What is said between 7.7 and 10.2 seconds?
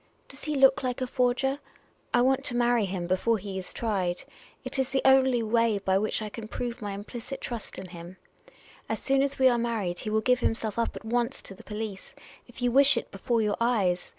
in him. As soon as we are married, he